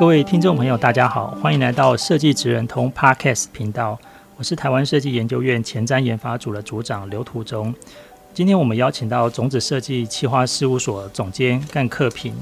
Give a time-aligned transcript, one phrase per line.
[0.00, 3.98] 各位听众朋友，大家好，欢迎来到设计职人通 Podcast 频道。
[4.38, 7.74] 我是台湾设计研究院前瞻研发组的组长刘图中。
[8.32, 12.34] 今天我们邀请到种子设计企划事务所总监干克平，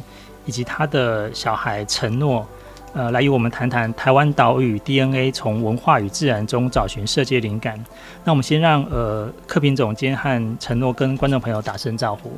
[0.47, 2.47] 以及他的小孩承诺，
[2.93, 7.84] 呃，来与我们谈谈台湾岛屿 DNA 从文化与自然中找寻设计灵感。
[8.23, 12.31] 那我们先让呃克平总监和承诺跟观众朋友打声招呼。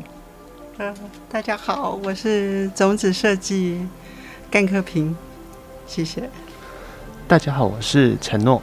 [0.79, 0.95] 呃，
[1.29, 3.87] 大家好，我是种子设计。
[4.51, 5.17] 干克平，
[5.87, 6.29] 谢谢。
[7.29, 8.61] 大家好，我是陈诺。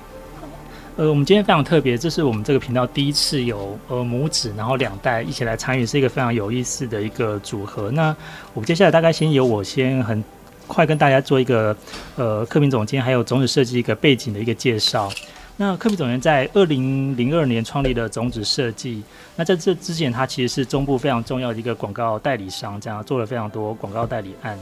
[0.97, 7.89] 呃，我们今天非常特别，这是我们这个频道第一次有呃母子，然后两代一起来参与，是一个非常有意思的一个组合。
[7.91, 8.13] 那
[8.53, 10.21] 我们接下来大概先由我先很
[10.67, 11.73] 快跟大家做一个
[12.17, 15.09] 呃克平总监还有种子设计一个背景的一个介绍。
[15.55, 19.01] 那克平总监在二零零二年创立了种子设计。
[19.37, 24.59] 那在这之前，他其实是中部非常重要的一个广告代理商，这样做了非常多广告代理案。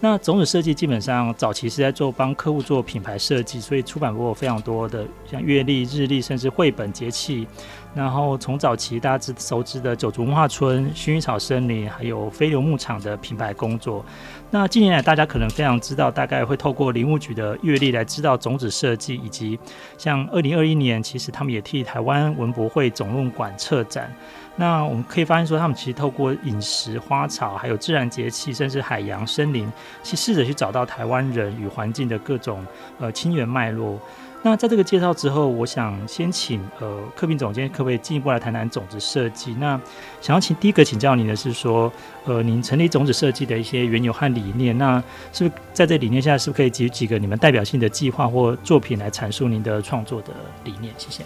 [0.00, 7.46] 那种子设计基本上早期是在做帮客户做品牌设计，所以出版过非常多的像月历、日历，甚至绘本、节气。
[7.94, 14.04] 然后从早期大家知熟知的九族文化村、薰衣草森林，还有飞流牧场的品牌工作。
[14.52, 19.58] 那近年来大家可能非常知道，大概会透过林务局的月历来知道种子设计，以及
[19.96, 24.14] 像二零二一年，其实他们也替台湾文博会总论馆策展。
[24.60, 32.66] 那我们可以发现说，他们其实透过饮食、花草，还有自然节气，甚至海洋、森林，去试着去找到台湾人与环境的各种
[32.98, 34.00] 呃亲缘脉络。
[34.42, 39.54] 那在这个介绍之后，我想先请呃克平总监可不可以进一步来谈谈种子设计？
[39.60, 39.80] 那
[40.20, 41.92] 想要请第一个请教您的是说，
[42.24, 44.76] 呃，您成立种子设计的一些缘由和理念。
[44.76, 45.02] 那
[45.32, 50.32] 是不是在这理念下，是不是可以举几个你们代表性的计划或作品来阐述您的创作的
[50.64, 50.92] 理念？
[50.98, 51.24] 谢谢。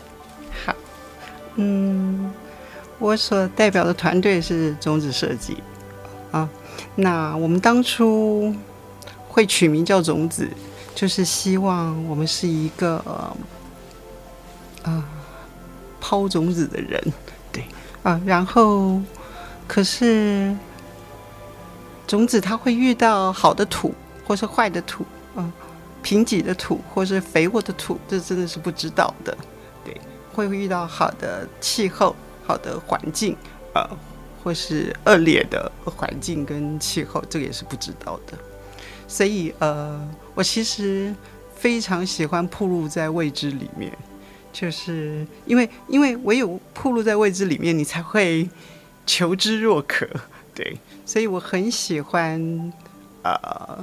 [0.66, 0.74] 好，
[1.56, 2.30] 嗯。
[3.02, 5.56] 我所代表的团队是种子设计
[6.30, 6.48] 啊，
[6.94, 8.54] 那我们当初
[9.26, 10.48] 会取名叫种子，
[10.94, 12.96] 就是希望我们是一个
[14.84, 15.04] 啊
[16.00, 17.02] 抛种子的人，
[17.50, 17.64] 对
[18.04, 19.02] 啊，然后
[19.66, 20.56] 可是
[22.06, 23.92] 种子它会遇到好的土，
[24.24, 25.52] 或是坏的土啊，
[26.02, 29.36] 贫瘠的土，或是肥沃的土，这真的是不知道的，
[29.84, 30.00] 对，
[30.32, 32.14] 会遇到好的气候。
[32.44, 33.36] 好的环境，
[33.74, 33.88] 呃，
[34.42, 38.38] 或是恶劣的环境跟气候，这个也是不知道的。
[39.06, 40.00] 所以，呃，
[40.34, 41.14] 我其实
[41.54, 43.92] 非常喜欢暴露在未知里面，
[44.52, 48.48] 就是因为，因为唯有暴露在未知里面，你才会
[49.06, 50.08] 求知若渴，
[50.54, 50.76] 对。
[51.04, 52.72] 所以我很喜欢，
[53.22, 53.78] 呃，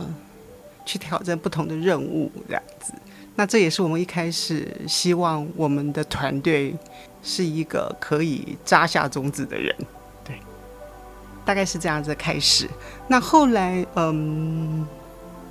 [0.85, 2.93] 去挑战不同的任务，这样子。
[3.35, 6.75] 那这也是我们一开始希望我们的团队。
[7.21, 9.75] 是一个可以扎下种子的人，
[10.23, 10.39] 对，
[11.45, 12.69] 大概是这样子开始。
[13.07, 14.87] 那后来，嗯，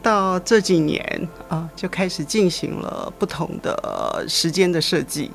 [0.03, 5.31] 到这几年啊，就开始进行了不同的时间的设计，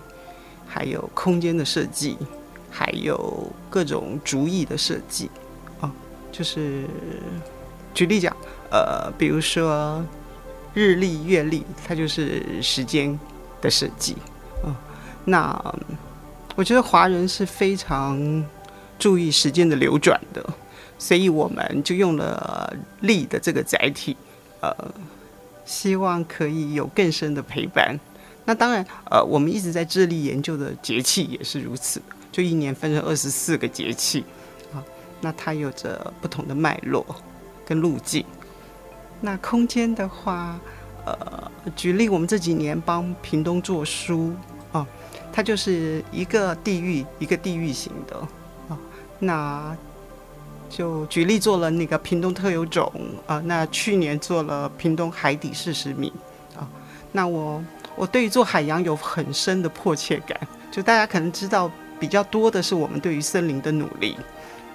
[0.67, 2.17] 还有空间的设计，
[2.71, 5.29] 还有各种主意的设计
[5.79, 5.91] 啊。
[6.31, 6.85] 就是
[7.93, 8.35] 举例讲，
[8.71, 10.03] 呃，比如说
[10.73, 13.17] 日历、月历，它就是时间
[13.61, 14.17] 的设计
[14.63, 14.73] 啊。
[15.25, 15.75] 那
[16.55, 18.45] 我觉得华人是非常
[18.99, 20.45] 注意时间的流转的，
[20.99, 22.71] 所以我们就用了
[23.01, 24.15] 力的这个载体，
[24.61, 24.75] 呃，
[25.65, 27.99] 希望可以有更深的陪伴。
[28.45, 34.23] 那当然，呃，我们一直在致力研究的节气也是如此，就一年分成二十四个节气
[34.73, 34.83] 啊，
[35.21, 37.03] 那它有着不同的脉络
[37.65, 38.23] 跟路径。
[39.21, 40.59] 那空间的话，
[41.05, 44.35] 呃，举例，我们这几年帮屏东做书
[44.71, 44.85] 啊。
[45.35, 48.15] 它就是一个地域，一个地域型的
[48.69, 48.77] 啊。
[49.17, 49.75] 那
[50.69, 52.91] 就举例做了那个屏东特有种
[53.25, 53.41] 啊。
[53.45, 56.13] 那去年做了屏东海底四十米
[56.55, 56.69] 啊。
[57.11, 57.63] 那我
[57.95, 60.39] 我对于做海洋有很深的迫切感。
[60.71, 61.69] 就大家可能知道
[61.99, 64.15] 比较多的是我们对于森林的努力，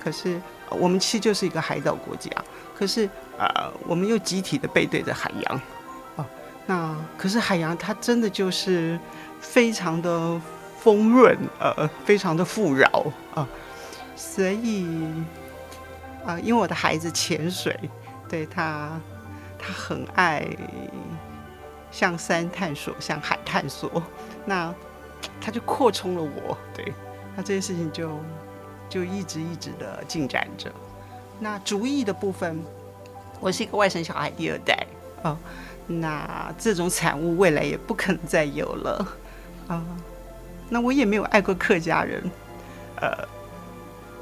[0.02, 0.40] 可是
[0.70, 2.31] 我们其实就是一个海岛国家。
[2.76, 3.08] 可是
[3.38, 5.61] 啊，我们又集体的背对着海洋
[6.16, 6.26] 啊。
[6.66, 8.99] 那可是海洋它真的就是。
[9.40, 10.40] 非常的
[10.79, 12.88] 丰润，呃，非常的富饶
[13.35, 13.46] 啊，
[14.14, 14.87] 所以
[16.25, 17.79] 啊，因为我的孩子潜水，
[18.29, 19.00] 对他，
[19.58, 20.46] 他很爱
[21.90, 24.02] 向山探索，向海探索，
[24.44, 24.75] 那
[25.40, 26.93] 他就扩充了我，对，
[27.37, 28.11] 那这件事情就
[28.88, 30.70] 就一直一直的进展着。
[31.40, 32.62] 那族裔的部分，
[33.40, 34.87] 我是一个外省小孩，第二代
[35.23, 35.37] 哦，
[35.87, 39.06] 那这种产物未来也不可能再有了。
[39.68, 39.84] 啊。
[40.70, 42.22] 那我也没有爱过客家人，
[43.00, 43.26] 呃，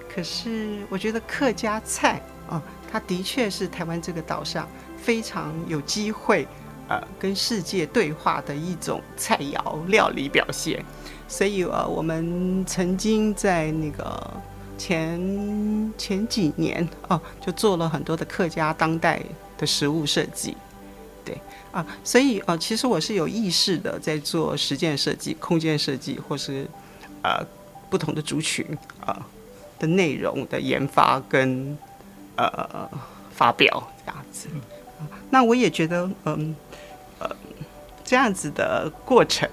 [0.09, 2.63] 可是我觉得客家菜啊，
[2.93, 6.47] 它的确是台湾这个岛上非常有机会
[6.89, 10.85] 呃跟世界对话的一种菜肴料理表现。
[11.27, 14.33] 所以呃，我们曾经在那个
[14.79, 19.21] 前前几年哦，就做了很多的客家当代
[19.59, 20.57] 的食物设计。
[21.77, 26.67] 啊，所以啊，其实我是有意识的在做实践设计、空间设计，或是
[27.23, 27.45] 呃
[27.91, 28.67] 不同的族群
[29.05, 29.27] 啊
[29.79, 31.77] 的内容的研发跟
[32.37, 32.89] 呃
[33.31, 34.49] 发表这样子。
[35.29, 36.57] 那我也觉得，嗯
[37.19, 37.29] 呃
[38.03, 39.47] 这样子的过程，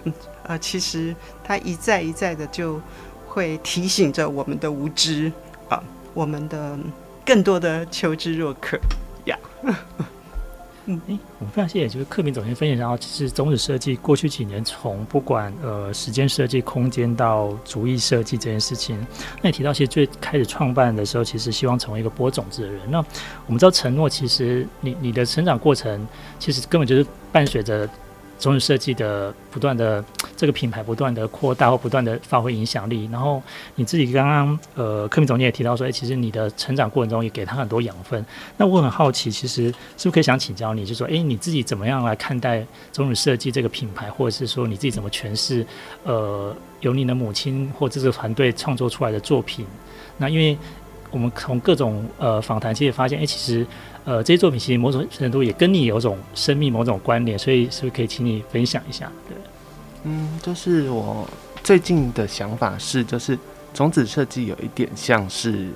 [0.44, 2.80] 呃，其实它一再一再的就
[3.28, 5.30] 会提醒着我们的无知
[5.68, 5.84] 啊，
[6.14, 6.80] 我们的
[7.26, 8.80] 更多的求知若渴
[9.28, 9.38] 呀。
[9.62, 9.76] Yeah.
[10.86, 19.00] 嗯，哎，我们非常谢谢，就是克明总监分享到，其实种子设计过去几年从不管呃时间设计、空间到主意设计这件事情，
[19.42, 22.82] 那你提到其实最开始创办的时候，其实希望成为一个播种子的人。
[22.92, 22.98] 那
[23.46, 26.06] 我们知道承诺，其实你你的成长过程，
[26.38, 27.90] 其实根本就是伴随着。
[28.44, 30.04] 种籽设计的不断的
[30.36, 33.42] 这个品牌不断的扩大或不断的发挥影响力，然后
[33.76, 38.26] 你自己刚刚呃柯明总监也提到说，哎，其实你的成长过程中也给他很多养分。
[38.58, 45.66] 那我很好奇，其实是不是可以想请教你，就说，哎，你自己怎么样来看待种籽设计这个品牌，或者是说你自己怎么诠释
[46.04, 49.66] 呃由你的母亲或这个团队创作出来的作品？
[50.18, 50.58] 那因为
[51.12, 53.66] 我们从各种呃访谈其实发现，哎，其实。
[54.06, 59.10] 呃，这些作品其实某种程度也跟你有种生命某种关联，所以是不是可以请你分享一下？
[59.30, 59.38] 对，
[60.04, 61.26] 嗯，就是我
[61.64, 63.40] 最近的想法是，就是
[63.74, 65.70] 种子设计有一点像是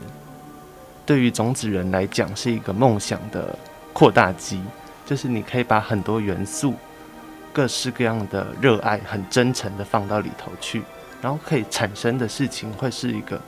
[1.06, 3.58] 对于种子人来讲是一个梦想的
[3.94, 4.62] 扩大机，
[5.06, 6.74] 就是你可以把很多元素、
[7.54, 10.82] 各式各样的热爱，很真诚的放到里头去，
[11.22, 13.42] 然后可以产生的事情会是一个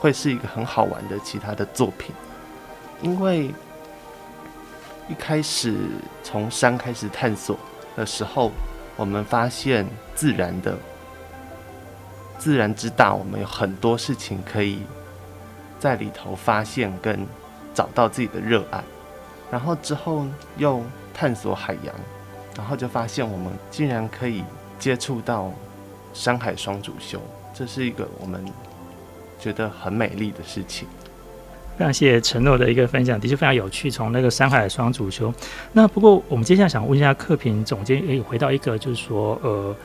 [0.00, 2.12] 会是一个很好玩的其他的作品，
[3.02, 3.54] 因为。
[5.08, 5.76] 一开始
[6.22, 7.58] 从山开始探索
[7.96, 8.50] 的时候，
[8.96, 10.76] 我们发现自然的
[12.38, 14.80] 自然之大，我们有很多事情可以
[15.78, 17.26] 在里头发现跟
[17.72, 18.82] 找到自己的热爱。
[19.48, 20.26] 然后之后
[20.56, 20.82] 又
[21.14, 21.94] 探索海洋，
[22.56, 24.42] 然后就发现我们竟然可以
[24.76, 25.52] 接触到
[26.12, 27.20] 山海双主修，
[27.54, 28.44] 这是一个我们
[29.38, 30.88] 觉得很美丽的事情。
[31.76, 33.90] 非常谢谢承诺的一个分享，的确非常有趣。
[33.90, 35.32] 从那个山海双主修，
[35.72, 39.76] 那不过我们接下来想问一下克平总监，诶，回到一个就是说，呃，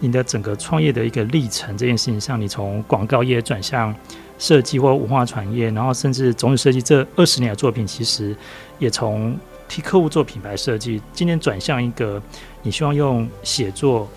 [0.00, 3.94] 你的整个创业的一个历程这件事情上，你从广告业转向
[4.38, 8.34] 设计或文化传业，然后甚至种籽设计这二十年的作品，其实
[8.80, 9.38] 也从
[9.68, 12.20] 替客户做品牌设计，今天转向一个
[12.62, 14.08] 你希望用写作。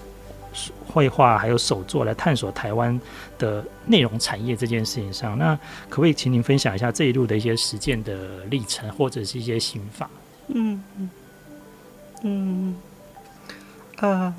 [0.92, 3.00] 绘画还有手作来探索台湾
[3.38, 5.56] 的内容产业这件事情上，那
[5.88, 10.10] 可不可以请您分享一下这一路的一些实践的历程，或者是一些心法？
[10.48, 11.10] 嗯嗯
[12.24, 12.76] 嗯，
[13.98, 14.34] 呃，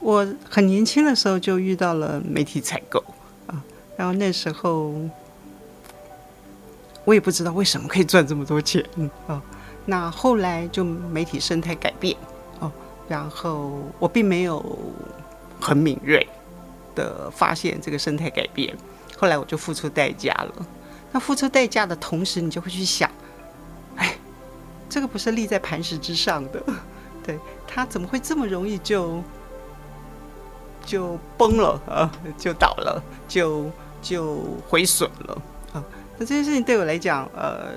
[0.00, 3.02] 我很年轻的时候就遇到了媒体采购
[3.46, 3.64] 啊，
[3.96, 4.94] 然后那时候
[7.04, 9.42] 我也不知道为什么可以赚这么多钱嗯啊，
[9.86, 12.14] 那后来就媒体生态改变。
[13.08, 14.78] 然后我并没有
[15.58, 16.28] 很敏锐
[16.94, 18.76] 的发现这个生态改变，
[19.16, 20.66] 后来我就付出代价了。
[21.10, 23.10] 那付出代价的同时，你就会去想，
[23.96, 24.14] 哎，
[24.90, 26.62] 这个不是立在磐石之上的，
[27.24, 29.22] 对，它怎么会这么容易就
[30.84, 33.70] 就崩了啊，就倒了，就
[34.02, 35.82] 就毁损了啊？
[36.18, 37.68] 那这件事情对我来讲，呃，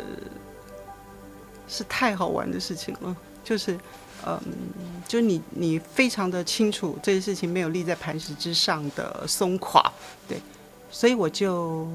[1.69, 3.79] 是太好玩的事情了，就是。
[4.25, 4.39] 嗯，
[5.07, 9.91] 就你你非常的清楚这件事情没有立在磐石之上的松垮，
[10.27, 10.39] 对，
[10.91, 11.87] 所以我就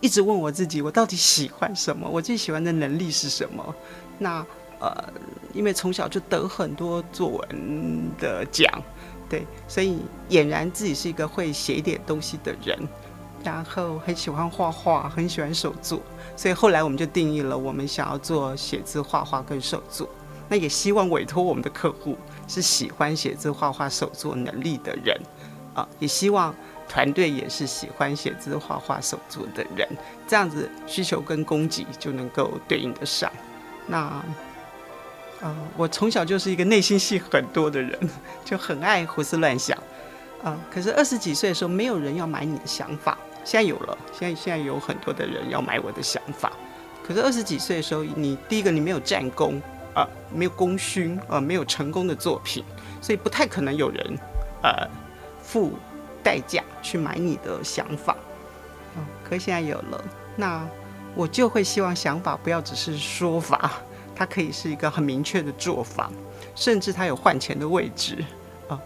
[0.00, 2.08] 一直问我自己，我到底喜欢什么？
[2.08, 3.74] 我最喜欢的能力是什么？
[4.18, 4.44] 那
[4.80, 5.12] 呃，
[5.52, 8.66] 因为从小就得很多作文的奖，
[9.28, 9.98] 对，所以
[10.30, 12.78] 俨然自己是一个会写一点东西的人，
[13.42, 16.00] 然后很喜欢画画，很喜欢手作，
[16.36, 20.08] 所以后来我们就定义了我们想要做写字、画画跟手作。
[20.48, 25.16] 那也希望委托我们的客户是喜欢写字、画画、手作能力的人，
[25.74, 26.54] 啊，也希望
[26.88, 29.86] 团队也是喜欢写字、画画、手作的人，
[30.26, 33.30] 这样子需求跟供给就能够对应得上。
[33.86, 34.24] 那，
[35.40, 37.98] 呃，我从小就是一个内心戏很多的人，
[38.44, 39.76] 就很爱胡思乱想。
[40.42, 43.18] 啊、可是二十几岁的时候，没有人要买你的想法。
[43.44, 46.52] 现在有了，现在现在有很多的人要买我的想法。
[47.06, 49.60] 可是二十几岁的时候，你第一个你没有战功、
[49.94, 52.64] 呃，没有功勋、呃，没有成功的作品，
[53.00, 54.18] 所以不太可能有人
[54.62, 54.88] 呃
[55.42, 55.72] 付
[56.22, 58.12] 代价去买你的想法。
[58.12, 60.04] 啊、呃，可现在有了，
[60.36, 60.66] 那
[61.14, 63.72] 我就会希望想法不要只是说法，
[64.14, 66.10] 它可以是一个很明确的做法，
[66.54, 68.24] 甚至它有换钱的位置
[68.68, 68.78] 啊，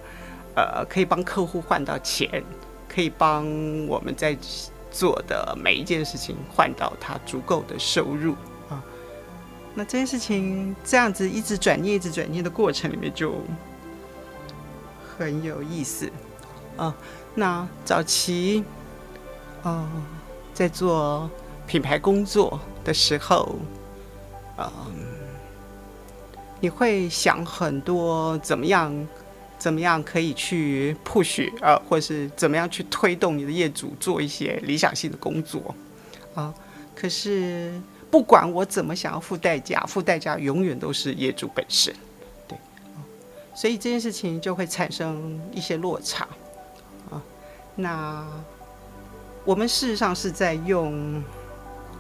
[0.55, 2.43] 呃，可以帮客户换到钱。
[2.95, 3.47] 可以帮
[3.87, 4.37] 我们在
[4.91, 8.37] 做的每一件事情换到他足够的收入。
[9.75, 13.35] 那这件事情这样子一直转念、一直转念的过程里面就
[15.17, 16.11] 很有意思
[16.77, 16.95] 啊。
[17.35, 18.65] 那早期
[19.63, 19.91] 啊，
[20.53, 21.31] 在做
[21.67, 23.57] 品牌工作的时候，
[24.59, 24.67] 嗯，
[26.61, 29.09] 你会想很多怎么样？
[29.59, 35.73] 怎么样可以去 push 啊，或是怎么样去推动你的业主做一些理想性的工作
[36.35, 36.53] 啊？
[36.97, 37.73] 可是
[38.13, 41.95] 不管我怎么想要付代价，付代价永远都是业主本身，
[42.47, 42.59] 对，
[43.55, 46.29] 所以这件事情就会产生一些落差
[47.11, 47.17] 啊。
[47.75, 48.23] 那
[49.47, 51.25] 我们事实上是在用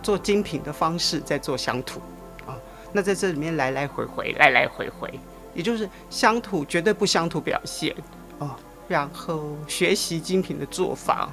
[0.02, 1.99] 做精品的方式在做乡土
[2.47, 2.61] 啊。
[2.92, 5.19] 那在这里面来来回回，来来回回。
[5.54, 7.97] 也就是乡土绝对不乡土表现
[8.38, 8.54] 哦，
[8.87, 11.31] 然后学习精品的做法，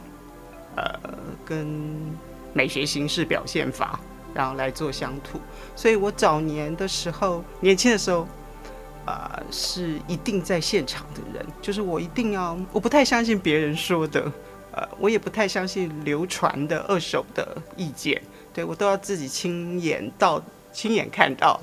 [0.78, 0.98] 呃，
[1.46, 1.68] 跟
[2.54, 4.00] 美学形式表现法，
[4.34, 5.40] 然后来做乡土。
[5.76, 8.28] 所以我早年的时候，年轻的时候，
[9.06, 14.32] 啊、是一定在现场的人，就是我一定要，我不太相信别人说的，
[14.72, 18.22] 呃，我也不太相信流传的二手的意见，
[18.54, 21.60] 对，我都要自己亲眼到，亲眼看到。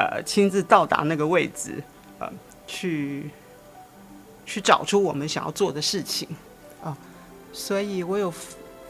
[0.00, 1.82] 呃，亲自到达那个位置，
[2.20, 2.32] 呃，
[2.68, 3.28] 去
[4.46, 6.28] 去找出我们想要做的事情
[6.84, 6.96] 啊，
[7.52, 8.32] 所以我有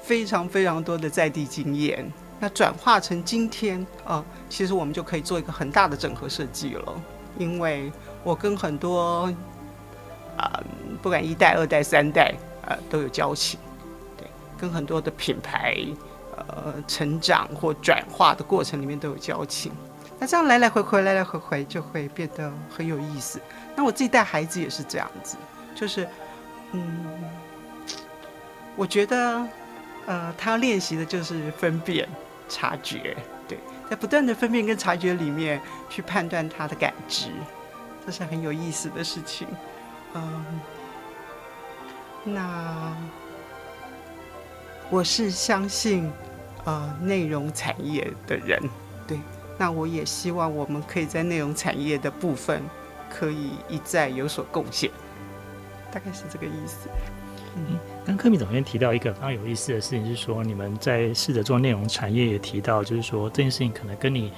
[0.02, 2.12] 非常非常多的在地经验。
[2.40, 7.02] 那转化成今天啊，其实我们就可以做一个很大的整合设计了，
[7.36, 7.90] 因为
[8.22, 9.32] 我跟很多
[10.36, 10.62] 啊，
[11.02, 12.34] 不管一代、二代、三代
[12.66, 13.58] 呃，都有交情，
[14.16, 14.26] 对，
[14.56, 15.76] 跟很多的品牌
[16.36, 19.72] 呃成长或转化的过程里面都有交情。
[20.20, 23.40] 那这样来来回回，来来回回就会变得很有意思。
[23.76, 25.36] 那我自己带孩子也是这样子，
[25.74, 26.08] 就是，
[26.72, 27.06] 嗯，
[28.74, 29.46] 我觉得，
[30.06, 32.08] 呃，他要练习的就是分辨、
[32.48, 37.30] 察觉，对，在不断的分辨跟察觉里面去判断他的感知，
[38.04, 39.46] 这是很有意思的事情。
[40.14, 40.60] 嗯，
[42.24, 42.96] 那
[44.90, 46.10] 我是相信，
[46.64, 48.60] 呃，内容产业的人，
[49.06, 49.18] 对。
[49.60, 52.62] 那我也希望我们可以在内容产业的部分
[53.10, 54.88] 可以一再有所贡献，
[55.90, 56.88] 大概是这个意思。
[57.56, 57.76] 嗯，
[58.08, 64.32] 刚柯米总监提到一个非常有意思的事情，是说你们在试着做内容产业，也提到就是说这件事情可能跟你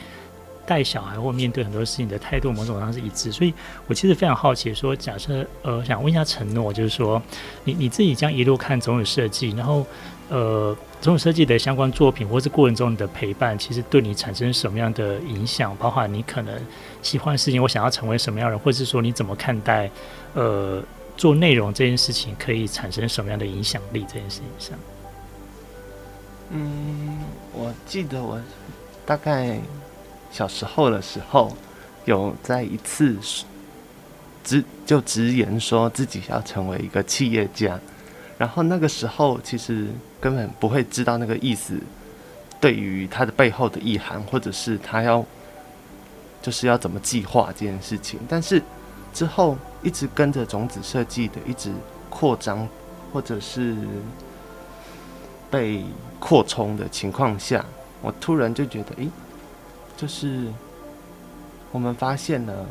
[0.66, 3.30] 带小孩或面对很多事情的态度某种上是一致。
[3.30, 3.54] 所以
[3.86, 7.22] 我其实非常好奇，说假设呃想问一下承诺，就是说
[7.62, 9.86] 你你自己将一路看总有设计，然后。
[10.32, 15.76] 呃，总有设计的相关作品，或是过程中你的陪伴，其实对你产生什么样的影响？
[15.76, 16.54] 包括你可能
[17.02, 19.90] 喜欢的事情，我想要成为什么样的人，或是说你怎么看待
[20.34, 20.80] 呃
[21.20, 24.78] 做内容这件事情可以产生什么样的影响力这件事情上？
[26.48, 27.18] 嗯，
[27.52, 28.40] 我记得我
[29.04, 29.60] 大概
[30.32, 31.54] 小时候的时候，
[32.06, 33.18] 有在一次
[34.42, 37.78] 直就直言说自己要成为一个企业家。
[38.38, 39.88] 然后那个时候，其实
[40.22, 41.78] 根本不会知道那个意思，
[42.58, 45.22] 对于他的背后的意涵，或者是他要
[46.40, 48.18] 就是要怎么计划这件事情。
[48.26, 48.62] 但是
[49.12, 51.72] 之后一直跟着种子设计的一直
[52.08, 52.68] 扩张，
[53.12, 53.76] 或者是
[55.50, 55.84] 被
[56.18, 57.64] 扩充的情况下，
[58.02, 59.08] 我突然就觉得，诶，
[59.96, 60.46] 就是
[61.72, 62.66] 我们发现了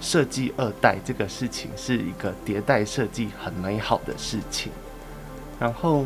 [0.00, 4.72] 设计二代这个事情是一个迭代设计很美好的事情。
[5.60, 6.04] 然后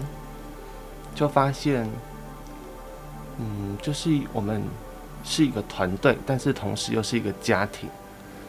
[1.15, 1.89] 就发现，
[3.39, 4.63] 嗯，就是我们
[5.25, 7.89] 是一个团队，但是同时又是一个家庭，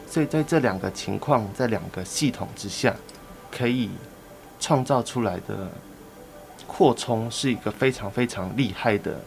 [0.08, 2.94] 所以在这两个情况，在两个系统之下，
[3.50, 3.90] 可以
[4.58, 5.70] 创造出来的
[6.66, 9.20] 扩充是一个非常非常厉害的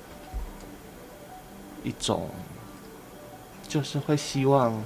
[1.84, 2.30] 一种，
[3.68, 4.82] 就是会希望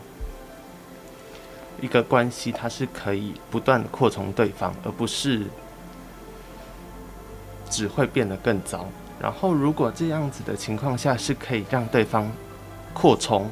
[1.81, 5.43] 一个关系，它是可以不断扩充对方，而不是。
[7.67, 8.85] 只会变得更糟。
[9.19, 12.31] 然后，如果这样子的情况下是可以让对方
[12.93, 13.49] 扩充，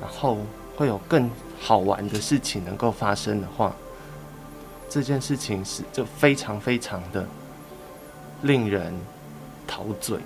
[0.00, 0.38] 然后
[0.76, 1.28] 会有更
[1.60, 3.74] 好玩的事情能够发生的话，
[4.88, 7.26] 这件事情是就非常非常的
[8.42, 8.94] 令人
[9.66, 10.18] 陶醉。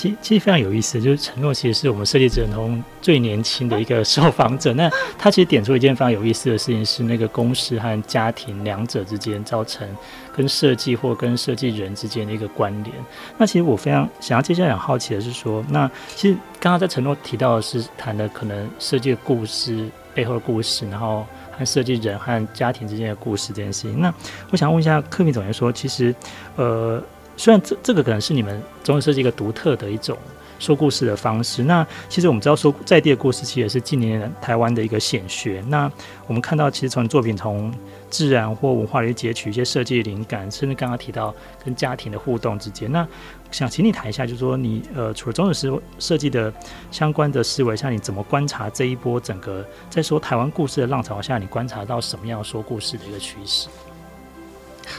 [0.00, 4.72] 其其实非常有意思，就是承诺其实是我们设计职人通最年轻的一个受访者。
[4.72, 9.86] 那他其实点出一件非常有意思的事情，是那个公司和家庭两者之间造成
[10.34, 12.96] 跟设计或跟设计人之间的一个关联。
[13.36, 24.00] 那其实我非常想要接下来很好奇的是说，那其实刚刚在承诺提到的是谈的可能设计的故事背后的故事，然后和设计人和家庭之间的故事这件事情。
[24.00, 24.10] 那
[24.50, 26.14] 我想问一下柯明总监说，其实
[26.56, 27.02] 呃。
[27.36, 30.16] 虽然这这个可能是你们总设计一个独特的一种
[30.58, 35.64] 说故事的方式，那其实我们知道说在地的故事其实也是近年台湾的一个显学。
[35.68, 35.90] 那
[36.26, 37.72] 我们看到其实从作品从
[38.10, 41.34] 自然或文化里截取一些设计灵感，甚至刚刚提到
[41.64, 42.92] 跟家庭的互动之间。
[42.92, 43.08] 那
[43.50, 46.52] 想请你谈一下，就是说你呃除了总设设计的
[46.90, 53.68] 相关的思维，像你怎么观察这一波整个在说台湾故事的浪潮下，你观察到什么样说故事的一个趋势？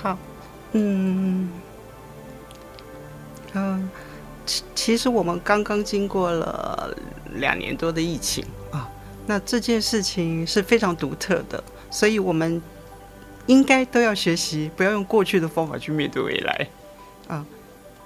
[0.01, 0.17] 好，
[0.71, 1.47] 嗯。
[3.53, 3.89] 嗯，
[4.45, 6.95] 其其实我们刚刚经过了
[7.35, 8.89] 两年多的疫情啊，
[9.27, 12.61] 那这件事情是非常独特的，所以我们
[13.47, 16.67] 应该都要学习，不要用过去的方法去面对未来
[17.27, 17.45] 啊。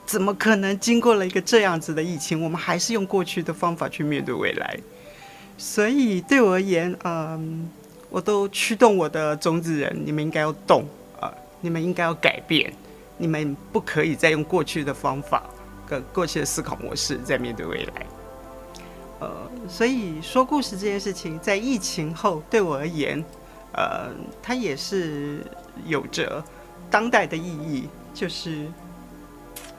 [0.05, 4.77] 怎么可能经过了一个这样子的疫情，我们还是用过去的方法去面对未来？
[5.57, 7.67] 所以对我而言，嗯，
[8.09, 10.85] 我都驱动我的种子人，你们应该要动
[11.19, 12.71] 啊，你们应该要改变。
[13.17, 15.43] 你们不可以再用过去的方法
[15.85, 18.05] 跟过去的思考模式在面对未来。
[19.19, 23.23] 呃，所以说故事这件事情，在疫情后对我而言，
[23.71, 24.09] 呃，
[24.41, 25.39] 它也是
[25.85, 26.43] 有着
[26.91, 27.87] 当代的意义。
[28.13, 28.65] 就是，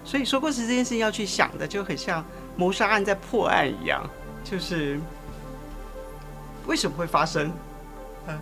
[0.05, 2.25] 所以说故事这件事情要去想的，就很像
[2.57, 4.09] 谋杀案在破案一样，
[4.45, 4.99] 就是
[6.67, 7.51] 为什么会发生？
[8.27, 8.39] 呃，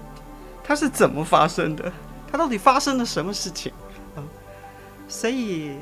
[0.65, 1.93] 它是怎么发生的？
[2.31, 3.73] 它到底发生了什么事情？
[5.09, 5.77] 所以，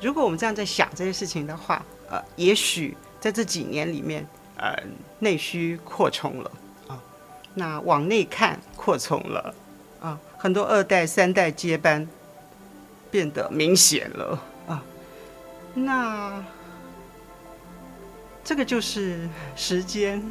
[0.00, 4.76] 如果我们这样在想这些事情的话，呃，也许在这几年里面，呃，
[5.18, 6.50] 内需扩充了
[6.88, 7.00] 啊，
[7.54, 9.54] 那往内看扩充了
[10.00, 12.06] 啊，很多二代、三代接班
[13.10, 14.82] 变得明显了啊，
[15.74, 16.44] 那
[18.44, 20.22] 这个就是时间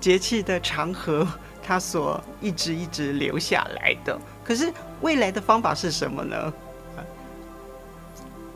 [0.00, 1.26] 节气的长河，
[1.62, 4.18] 它所一直一直留下来的。
[4.44, 6.52] 可是未来的方法是什么呢？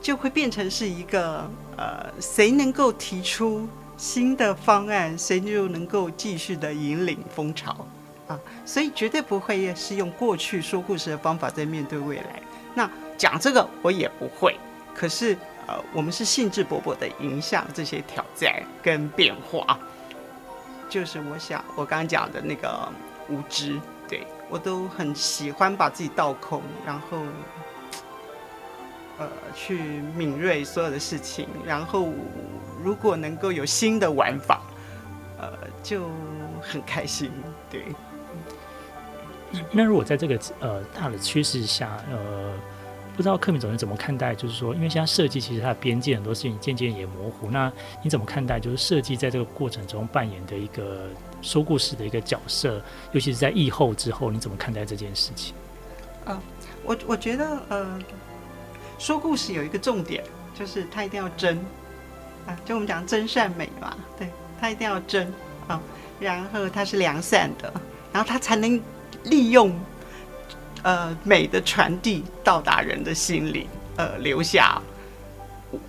[0.02, 7.86] 就会变成是一个呃，谁能够提出新的方案，谁就能够继续的引领风潮
[8.26, 8.38] 啊！
[8.66, 12.42] 所以绝对不会是用过去说故事的方法在面对未来。
[12.74, 14.56] 那讲这个我也不会，
[14.92, 15.38] 可是
[15.68, 19.78] 呃，我们是兴致勃勃的迎向这些挑战跟变化。
[20.88, 22.88] 就是我想我刚刚讲的那个
[23.28, 27.18] 无知，对，我都很喜欢把自己倒空，然后。
[29.18, 29.78] 呃，去
[30.16, 32.12] 敏锐所有的事情，然后
[32.82, 34.62] 如果能够有新的玩法，
[35.38, 36.08] 呃，就
[36.60, 37.30] 很开心。
[37.70, 37.84] 对。
[39.70, 42.54] 那如果在这个呃大的趋势下，呃，
[43.14, 44.34] 不知道柯 P 总是怎么看待？
[44.34, 47.50] 就是说，因为现在设计其实它的边界很多事情渐渐也模糊。
[47.50, 47.70] 那
[48.02, 48.58] 你怎么看待？
[48.58, 51.06] 就是设计在这个过程中扮演的一个
[51.42, 55.54] 说故事的一个角色，尤其是在疫后之后，你怎么看待这件事情？
[56.24, 56.42] 啊、呃，
[56.84, 58.00] 我我觉得呃。
[59.02, 60.22] 说故事有一个重点，
[60.54, 61.58] 就是它一定要真
[62.46, 65.26] 啊，就我们讲真善美嘛，对，它一定要真
[65.66, 65.80] 啊，
[66.20, 67.72] 然后它是良善的，
[68.12, 68.80] 然后它才能
[69.24, 69.76] 利用
[70.84, 74.80] 呃美的传递到达人的心里，呃，留下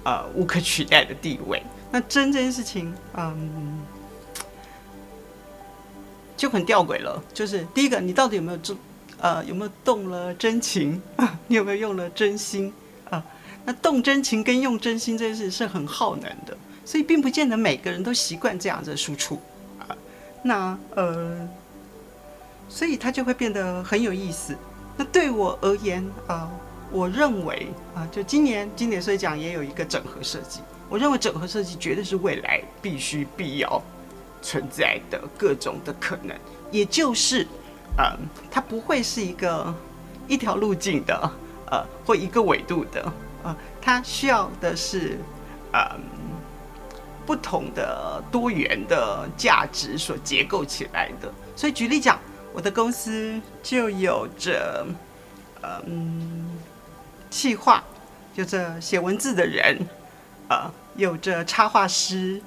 [0.04, 1.62] 呃无可取代的地位。
[1.91, 3.80] 那真这件事情，嗯，
[6.36, 8.76] 就很吊诡了，就是第一个，你到底有没有真
[9.19, 10.99] 呃有没有动了真情？
[11.45, 12.73] 你有没有用了真心？
[13.65, 19.39] 那动真情跟用真心这件事是很耗能的，所以并不见得每个人都习惯这样子的输出
[19.80, 19.95] 啊。
[20.41, 21.47] 那呃，
[22.67, 24.54] 所以它就会变得很有意思。
[24.97, 26.52] 那对我而言啊，
[26.91, 33.82] 我认为啊，就今年经典设计奖也有一个整合设计，我认为整合设计绝对是未来必须必要
[34.41, 36.38] 存在的各种的可能，
[36.69, 37.47] 也就是
[37.97, 38.17] 啊，
[38.52, 39.73] 它不会是一个
[40.28, 41.32] 一条路径的
[41.71, 43.10] 呃，或一个纬度的。
[43.44, 45.20] 啊，它需要的是，
[45.74, 46.02] 嗯，
[47.26, 51.32] 不同的多元的价值所结构起来的。
[51.56, 52.18] 所以举例讲，
[52.54, 54.86] 我的公司就有着，
[55.62, 56.58] 嗯，
[57.30, 57.84] 企划，
[58.36, 59.78] 有着写文字的人，
[60.48, 62.42] 啊，有着插画师，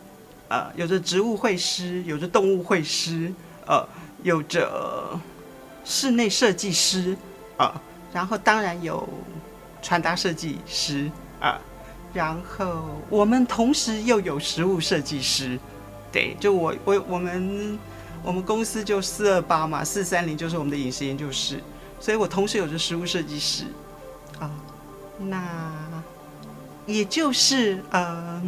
[0.48, 3.32] 呃，有着植物绘师，有着动物绘师，
[3.66, 3.86] 呃，
[4.22, 5.18] 有着
[5.84, 7.16] 室内设计师，
[7.56, 7.80] 啊、呃，
[8.12, 9.08] 然后当然有
[9.82, 11.10] 穿搭设计师，
[11.40, 11.60] 啊、呃，
[12.12, 15.58] 然后我们同时又有食物设计师，
[16.12, 17.78] 对，就我我我们
[18.22, 21.62] 我们公司就四二八嘛，四三零就是我们的饮食研究室，
[22.00, 23.64] 所以我同时有着食物设计师，
[24.38, 24.50] 啊、呃，
[25.18, 25.42] 那
[26.86, 28.42] 也就是呃，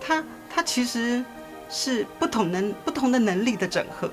[0.00, 0.24] 他。
[0.48, 1.22] 他其实
[1.68, 4.10] 是不同能不同的能力的整合。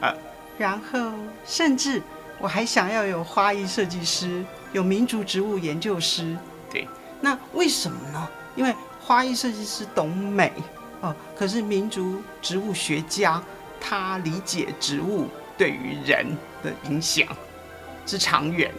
[0.00, 0.14] 啊，
[0.56, 1.10] 然后
[1.44, 2.00] 甚至
[2.38, 6.36] 我还想要有花艺设计师，有民族植物研究师，
[6.70, 6.86] 对，
[7.20, 8.28] 那为什么呢？
[8.56, 10.52] 因为花艺设计师懂美
[11.00, 13.42] 哦，可是民族植物学家
[13.80, 16.26] 他理解植物对于人
[16.62, 17.26] 的影响
[18.04, 18.72] 之长远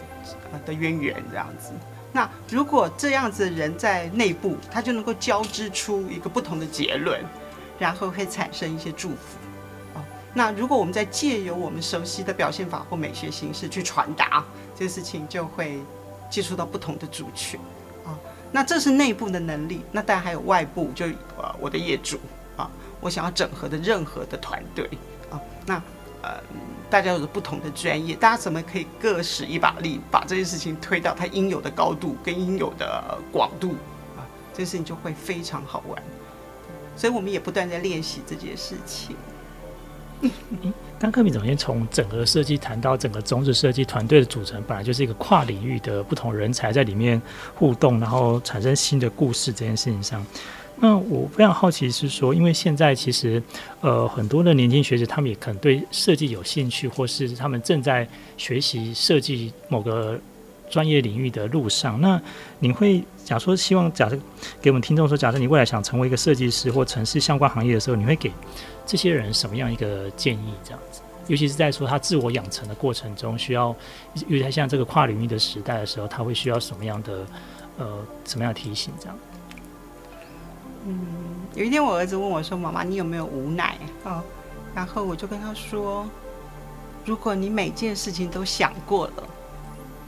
[0.52, 1.72] 啊的渊源这样子。
[2.12, 7.20] 那如果这样子的人在内部，他就能够交织出一个不同的结论，
[7.78, 9.38] 然后会产生一些祝福。
[10.34, 15.80] 那如果我们在借由我们熟悉的表现法或美学形式去传达这个事情，就会
[16.30, 17.60] 接触到不同的族群。
[18.04, 18.18] 啊，
[18.50, 19.82] 那这是内部的能力。
[19.92, 22.18] 那当然还有外部，就呃我的业主
[22.56, 24.88] 啊，我想要整合的任何的团队
[25.30, 25.82] 啊，那
[26.22, 26.40] 呃。
[26.90, 33.70] 大家有着不同的专业，大家怎么可以各使一把力，把这件事情推到它应有的高度跟应有的广度
[34.14, 34.20] 啊？
[34.52, 36.02] 这件事情就会非常好玩。
[36.94, 39.16] 所以我们也不断在练习这件事情。
[40.98, 47.20] 刚克敏总监从整个设计谈到整个种子设计团队的组成，本来就是一个跨领域的不同人才在里面
[47.56, 50.24] 互动，然后产生新的故事这件事情上。
[50.76, 53.42] 那我非常好奇是说，因为现在其实，
[53.80, 60.18] 呃，很多的年轻学子他们也可能对设计有兴趣，或是他们正在学习设计某个
[60.72, 62.00] 专业领域的路上。
[62.00, 62.20] 那
[62.58, 64.18] 你会假说希望假设
[64.62, 68.32] 给我们听众说，假设你未来想成为一个设计师或从事相关行业的时候，你会给
[68.86, 70.54] 这些人什么样一个建议？
[70.64, 73.76] 这样子，尤其是在说他自我养成的过程中，需要，
[74.26, 77.26] 尤其像这个跨领域的时代的时候，他会需要什么样的
[77.78, 78.92] 呃什么样的提醒？
[78.98, 79.18] 这样。
[80.84, 81.06] 嗯，
[81.54, 84.20] 有一天我儿子问我说：“妈妈，你有没有无奈？”哦，
[84.74, 86.04] 然后我就跟他说
[87.06, 89.22] ：“如果你每件事情都想过了，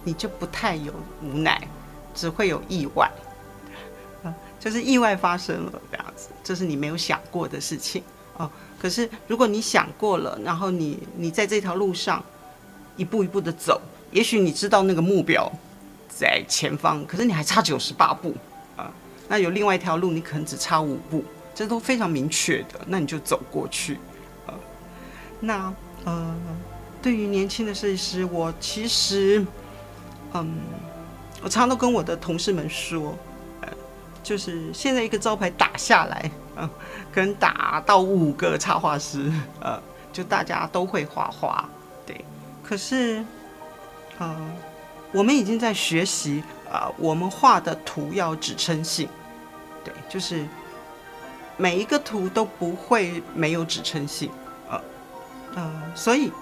[0.05, 1.67] 你就不太有无奈，
[2.15, 3.11] 只会有意外。
[4.23, 8.03] 啊， 就是意外发生了这样子，这是你没有想过的事情
[8.37, 8.51] 哦。
[8.81, 12.23] 可是如果你想过了，然后你你在这条路上
[12.97, 13.81] 一步一步的走，
[14.13, 15.51] 也许你知道那个目标
[16.09, 18.35] 在前方，可是你还差九十八步。”
[19.27, 23.99] 那有另外一条路，你可能只差五步，这都非常明确的，那你就走过去。
[24.47, 24.55] 呃，
[25.41, 25.73] 那
[26.05, 26.37] 呃，
[27.01, 29.43] 对于年轻的设计师，我其实，
[30.35, 30.61] 嗯，
[31.43, 33.17] 我常常都跟我的同事们说，
[33.63, 33.69] 呃，
[34.23, 36.71] 就是现在一个招牌打下来，嗯、呃，
[37.13, 41.65] 可能打到五个插画师，呃，就大家都会画画，
[42.07, 42.25] 对。
[42.63, 43.25] 可是，
[44.19, 44.37] 呃，
[45.13, 46.43] 我们已经在学习。
[46.73, 49.09] 啊，我们画的图要指称性，
[49.85, 50.45] 对，就是
[51.57, 54.29] 每一个图都不会没有指称性，
[54.69, 54.81] 呃，
[55.55, 56.33] 呃，所以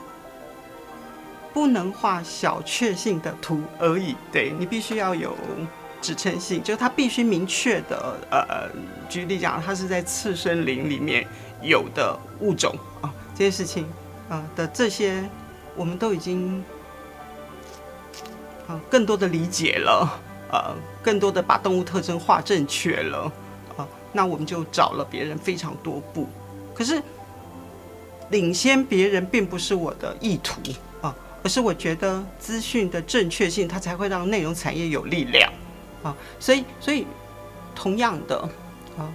[1.52, 5.36] 不能画小确幸的图而已，对，你必须要有
[6.00, 8.68] 指称性，就它必须明确的，呃，
[9.08, 11.26] 举例讲，它是在次生林里面
[11.60, 13.86] 有的物种啊，这些事情
[14.28, 15.28] 啊的这些，
[15.76, 16.62] 我们都已经。
[18.88, 20.08] 更多的理解了，
[20.50, 23.30] 呃，更多的把动物特征画正确了，
[23.76, 26.26] 啊、那我们就找了别人非常多步，
[26.72, 27.02] 可是
[28.30, 30.58] 领先别人并不是我的意图、
[31.42, 35.52] 而是我觉得资讯的正确性，它才会让内容产业有力量
[36.02, 37.06] 啊、所以，所以
[37.74, 38.40] 同样的
[38.98, 39.10] 啊、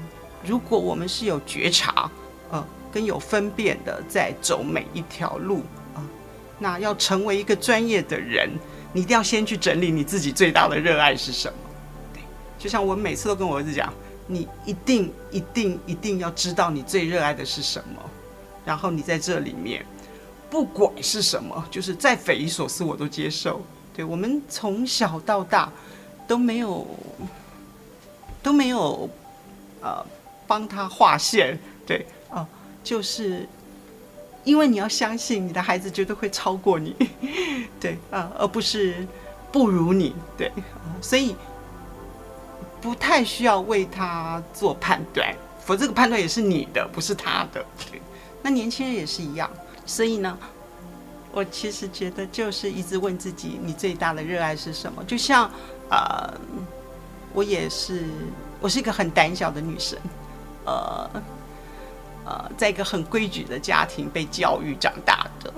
[0.46, 2.10] 如果我们是有觉察，
[2.50, 5.64] 呃，跟有分辨的在走每一条路
[5.94, 6.04] 啊、
[6.60, 8.50] 那要成为一个专业的人。
[8.94, 11.58] 你一定要先去整理你自己最大的热爱是什么？
[12.14, 12.24] 对，
[12.58, 13.94] 就像我每次都跟我儿子讲，
[14.26, 18.02] 你一定、一定、一定要知道你最热爱的是什么，
[18.66, 19.86] 然后你在这里面，
[20.50, 23.62] 不管是什么，就是再匪夷所思我都接受。
[23.96, 25.72] 对，我们从小到大
[26.28, 26.88] 都没有
[28.42, 29.10] 都没有
[29.82, 30.06] 呃
[30.46, 32.48] 帮他划线，对啊、
[32.84, 33.48] 就是。
[34.44, 36.96] 因为你要相信你的孩子绝对会超过你，
[37.82, 39.06] 对啊，而不是
[39.52, 40.50] 不如你，对，
[41.02, 41.36] 所以
[42.80, 47.62] 不太需要为他做判断，否则这个判断也是你的，不是他的。
[47.92, 48.02] 对，
[48.42, 49.52] 那年轻人也是一样，
[49.88, 50.38] 所以呢，
[51.32, 55.04] 我其实觉得就是一直问自己，你最大的热爱是什么？
[55.06, 55.50] 就像
[55.90, 56.32] 呃，
[57.34, 58.06] 我也是，
[58.62, 59.98] 我是一个很胆小的女生，
[60.66, 61.10] 呃。
[62.30, 65.54] 呃，在一个很规矩的家庭被教育长大的。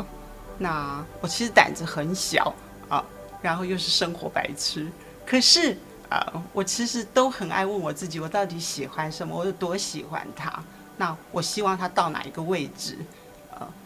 [0.59, 2.53] 那我其实胆子很小
[2.87, 3.03] 啊，
[3.41, 4.87] 然后又是生活白痴，
[5.25, 5.75] 可是
[6.11, 9.35] 啊，我其实都很爱问我自己，我到底喜欢什么？
[9.35, 10.63] 我有多喜欢他？
[10.95, 12.95] 那我希望他到哪一个位置？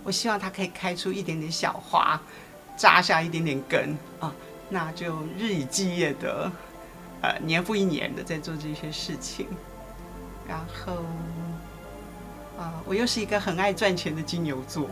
[0.03, 2.19] 我希望他可以开出一点点小花，
[2.75, 4.33] 扎下一点点根啊，
[4.69, 6.51] 那就日以继夜的，
[7.21, 9.47] 呃，年复一年的在做这些事情，
[10.47, 10.97] 然后。
[12.55, 14.87] 啊，我又是一个很爱赚钱的金牛座，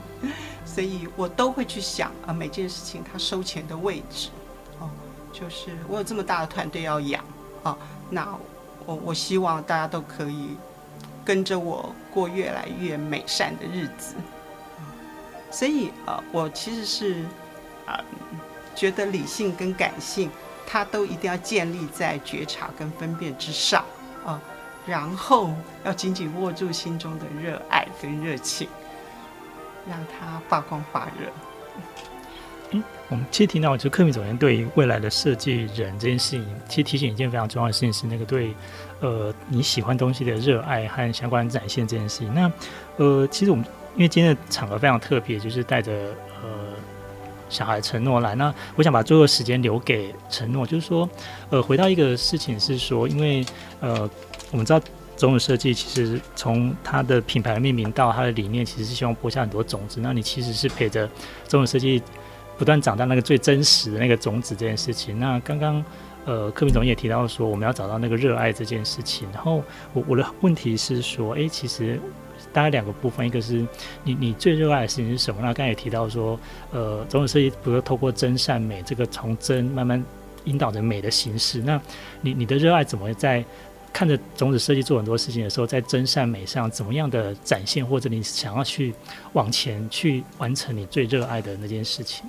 [0.64, 4.30] 所以我都会去想啊，每件事情它收钱的位置，
[4.80, 4.88] 哦，
[5.30, 7.22] 就是我有这么大的团队要养
[7.62, 7.76] 啊，
[8.08, 8.26] 那
[8.86, 10.56] 我我希望大家都可以
[11.24, 14.14] 跟着我过越来越美善的日子，
[15.50, 17.24] 所以啊，我其实是
[17.86, 17.98] 啊，
[18.74, 20.30] 觉得理性跟感性
[20.66, 23.84] 它都一定要建立在觉察跟分辨之上
[24.24, 24.40] 啊。
[24.86, 25.50] 然后
[25.82, 28.68] 要紧紧握住心中的热爱跟热情，
[29.88, 31.32] 让它发光发热。
[32.70, 38.54] 嗯，我们其实听到，就柯 P 总监对于未来的设计人这件事情，其实提醒一件非常重要的事情是，那个对
[39.00, 42.34] 呃你喜欢东西的热爱和相关展现这件事情。
[42.34, 42.50] 那
[42.96, 45.92] 呃，其实我们因为今天的场合非常特别，就是带着
[46.42, 46.48] 呃
[47.48, 48.34] 小孩承诺来。
[48.34, 51.08] 那我想把最后时间留给承诺，就是说
[51.50, 53.44] 呃，回到一个事情是说，因为
[53.80, 54.08] 呃。
[54.50, 54.80] 我们知道
[55.16, 59.98] 种子设计其实从它的品牌命名到它的理念，其实是希望播下很多种子。
[60.00, 61.10] 那你其实是陪着
[61.48, 62.00] 种子设计
[62.56, 65.18] 不断长大那个最真实的那个种子这件事情。
[65.18, 65.84] 那刚刚
[66.24, 69.28] 呃柯明总也提到说，我们要找到那个热爱这件事情。
[69.32, 69.62] 然后
[69.92, 71.98] 我我的问题是说，诶，其实
[72.52, 73.66] 大概两个部分，一个是
[74.02, 75.40] 你你最热爱的事情是什么？
[75.42, 76.38] 那刚才也提到说，
[76.72, 80.02] 呃，总有设计不是透过真善美这个从真慢慢
[80.44, 81.60] 引导着美的形式。
[81.60, 81.80] 那
[82.20, 83.44] 你你的热爱怎么在？
[83.94, 88.92] 看着种子设计做很多事情的时候，在真善美上怎么样的展现，或者你想要去
[89.34, 92.26] 往前去完成你最热爱的那件事情？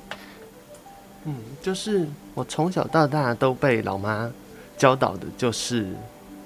[1.24, 4.32] 嗯，就是我从小到大都被老妈
[4.78, 5.88] 教导的，就是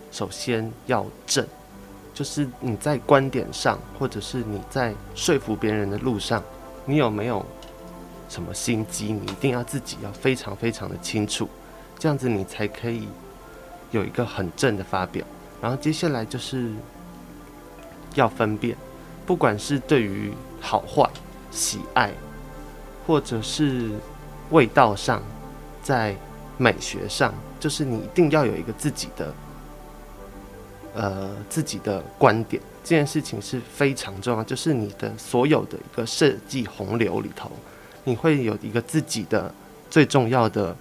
[0.10, 1.46] 首先要正，
[2.14, 6.42] 就是你在观点上，或者是你在说服别人的路上，
[6.86, 7.46] 你有没有
[8.30, 11.50] 什么心机，你一定要自己要非常非常的清楚，
[11.98, 13.06] 这样子你才可以。
[13.92, 15.26] 有一个很正的发表，
[15.62, 16.72] 然后接下来就是
[18.16, 18.76] 要分辨，
[19.26, 21.10] 不管是对于好坏、
[21.52, 22.12] 喜爱，
[23.08, 23.90] 或者是
[24.52, 25.22] 味道上，
[25.82, 26.16] 在
[26.58, 29.34] 美学上，就是你一定要有一个自己的，
[30.94, 32.62] 呃，自己的观点。
[32.84, 37.52] 这件事情是非常重要，就是你的所有的一个设计洪流里头，
[38.04, 39.54] 你会有一个自己的
[39.90, 40.76] 最重要的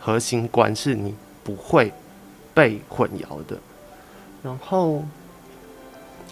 [0.00, 1.14] 核心观，是你
[1.44, 1.92] 不会。
[2.56, 3.58] 被混淆的，
[4.42, 5.04] 然后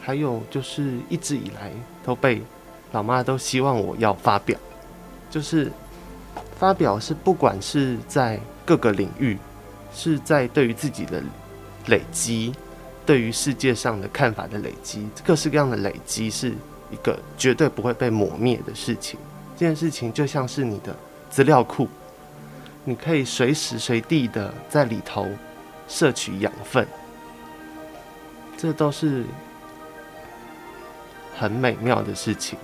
[0.01, 1.71] 还有就是一直以来
[2.03, 2.41] 都被
[2.93, 4.59] 老妈都希望我要发表，
[5.31, 5.71] 就是
[6.59, 9.37] 发表是不管是在各个领域，
[9.93, 11.23] 是在对于自己的
[11.89, 12.55] 累积，
[13.05, 16.55] 对于世界上的看法的累积，各式各样的累积是
[16.91, 19.21] 一个绝对不会被抹灭的事情。
[19.59, 20.97] 这件事情就像是你的
[21.29, 21.87] 资料库，
[22.83, 25.29] 你可以随时随地的在里头。
[25.89, 26.87] 摄取养分，
[28.57, 29.25] 这都是
[31.37, 32.59] 很美妙的事情。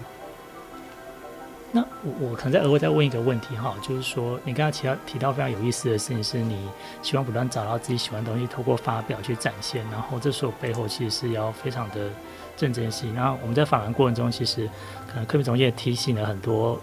[1.73, 6.69] 那我我可能再额外再问一个问题哈，就是说，你刚刚提到提到非常有意思的事情，是你
[7.01, 12.11] 希望不断找到自己喜欢的东西，透过发表去展现，然后这时候背后其实是要非常的
[12.57, 13.15] 正经性。
[13.15, 14.69] 然后我们在访谈过程中，其实
[15.07, 16.81] 可能柯 P 总监也提醒了很多。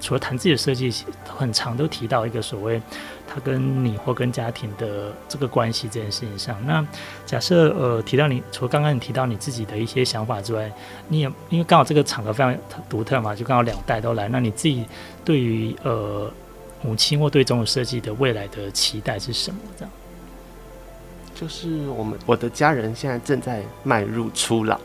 [0.00, 0.92] 除了谈自己的设计，
[1.26, 2.80] 很常都提到一个所谓
[3.28, 6.56] 他跟你或跟家庭的这个关系这件事情上。
[6.66, 6.84] 那
[7.26, 10.72] 假设呃提到你，除了刚刚你提到你自己的一些想法之外，
[11.08, 12.56] 你也因为刚好这个场合非常
[12.88, 14.26] 独特嘛，就刚好两代都来。
[14.28, 14.84] 那你自己
[15.24, 16.32] 对于呃
[16.82, 19.60] 母亲或对这种设计的未来的期待是什么？
[19.78, 19.92] 这样？
[21.34, 24.80] 就是我们我的家人现在正在迈入初老，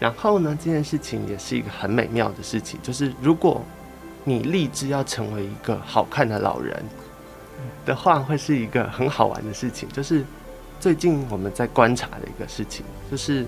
[0.00, 3.62] 然后呢，这件事情也是一个很美妙的事情，就是如果。
[4.24, 6.84] 你立志要成为一个好看的老人
[7.84, 9.88] 的话，会是一个很好玩的事情。
[9.88, 10.24] 就是
[10.78, 13.44] 最近我们在观察的一个事情，就是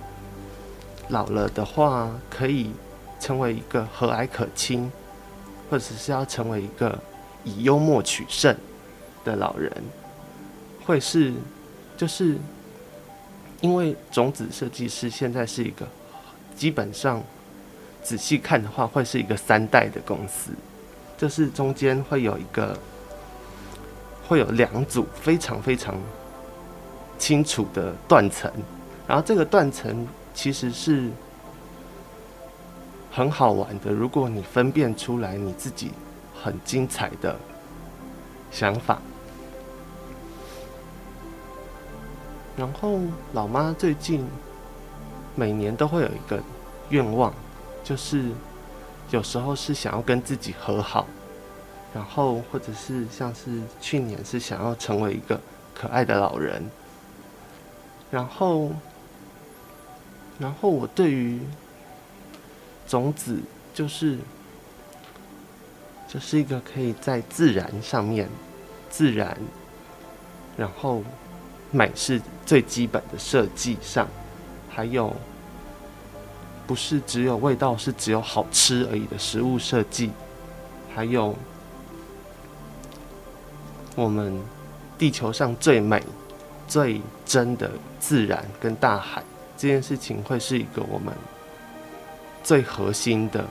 [1.08, 2.72] 老了的话，可以
[3.20, 4.90] 成为一个和蔼可亲，
[5.70, 6.98] 或者是要成为一个
[7.44, 8.56] 以幽默取胜
[9.24, 9.72] 的老人，
[10.84, 11.32] 会是
[11.96, 12.36] 就是
[13.60, 15.86] 因为种子设计师现在是一个
[16.56, 17.22] 基本上。
[18.04, 20.52] 仔细看的话，会是一个三代的公司，
[21.16, 22.78] 就是中间会有一个，
[24.28, 25.96] 会有两组非常非常
[27.18, 28.52] 清楚的断层，
[29.08, 31.10] 然后这个断层其实是
[33.10, 33.90] 很好玩的。
[33.90, 35.90] 如果你分辨出来你自己
[36.42, 37.34] 很精彩的
[38.50, 39.00] 想法，
[42.54, 43.00] 然后
[43.32, 44.26] 老妈最近
[45.34, 46.38] 每年都会有一个
[46.90, 47.32] 愿望，
[47.84, 48.30] 就是
[49.10, 51.06] 有时候是想要跟自己和好，
[51.94, 55.38] 然后或者是像是去年是想要成为一个
[55.72, 56.68] 可爱的老人，
[58.10, 58.72] 然后。
[60.36, 61.38] 然后我对于
[62.88, 63.38] 种子
[63.72, 64.18] 就是
[66.08, 68.28] 就是一个可以在自然上面
[68.90, 69.38] 自然，
[70.56, 71.04] 然后
[71.70, 74.08] 美是最基本的设计上，
[74.68, 75.14] 还有
[76.66, 80.10] 不是只有味道是只有好吃而已的食物设计，
[80.94, 81.34] 还有
[83.94, 84.40] 我们
[84.96, 86.02] 地球上最美
[86.66, 89.22] 最真的自然跟大海。
[89.56, 91.14] 这件事情会是一个我们
[92.42, 93.44] 最核心的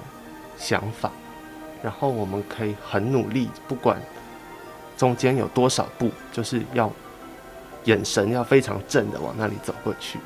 [0.57, 1.11] 想法，
[1.81, 4.01] 然后我们可以很努力，不管
[4.97, 6.91] 中间有多少步，就是要
[7.85, 10.19] 眼神要非常正的往那里走过去。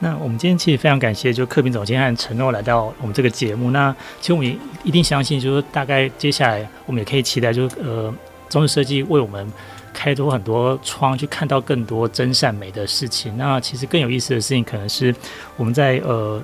[0.00, 3.70] 那我们今天其实非常感谢，就克平总监和承诺来到我们这个节目。
[3.70, 8.12] 那其实我们一定相信，就是大概接下来我们也可以期待，就是呃，
[8.48, 9.50] 中式设计为我们。
[9.90, 13.36] 开拓很多窗，去看到更多真善美的事情。
[13.36, 15.12] 那其实更有意思的事情，可能是
[15.56, 16.40] 我们在呃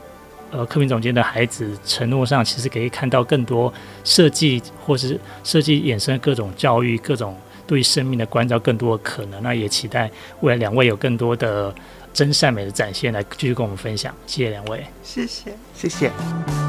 [0.50, 9.40] 呃克平总监的孩子承诺上，其实可以看到更多设计，或是设计衍生各种教育、各种对生命的关照，更多的可能。
[9.40, 11.72] 那也期待未来两位有更多的
[12.14, 14.14] 真善美的展现，来继续跟我们分享。
[14.26, 16.63] 谢谢两位，谢谢，谢谢。